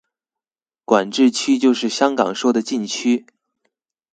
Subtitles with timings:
[0.83, 3.27] 管制區就是香港說的禁區